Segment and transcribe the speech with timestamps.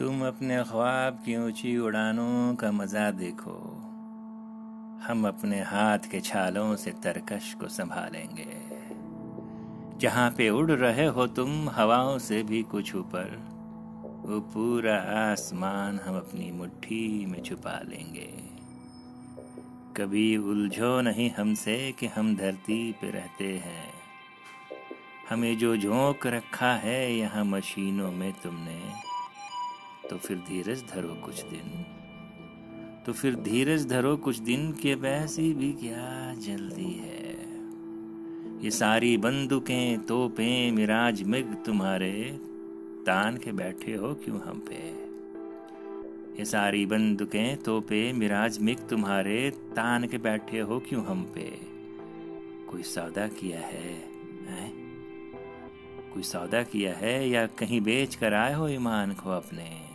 [0.00, 3.52] तुम अपने ख्वाब की ऊँची उड़ानों का मज़ा देखो।
[5.08, 8.46] हम अपने हाथ के छालों से तरकश को संभालेंगे।
[9.98, 13.44] जहाँ पे उड़ रहे हो तुम, हवाओं से भी कुछ ऊपर,
[14.26, 14.96] वो पूरा
[15.32, 18.30] आसमान हम अपनी मुट्ठी में छुपा लेंगे।
[19.96, 23.92] कभी उलझो नहीं हमसे कि हम धरती पे रहते हैं।
[25.30, 29.10] हमें जो झोंक रखा है यहाँ मशीनों में तुमने
[30.10, 31.86] तो फिर धीरज धरो कुछ दिन।
[33.06, 37.30] तो फिर धीरज धरो कुछ दिन के वैसी भी क्या जल्दी है।
[38.64, 42.38] ये सारी बंदूकें तोपें मिराज मिग तुम्हारे
[43.06, 45.10] तान के बैठे हो क्यों हम पे?
[46.38, 51.58] ये सारी बंदूकें तोपे मिराज मिग तुम्हारे तान के बैठे हो क्यों हम पे?
[52.70, 53.94] कोई सौदा किया है,
[54.48, 54.72] है?
[56.14, 59.89] कोई सौदा किया है या कहीं बेच कर आए हो ईमान को अपने?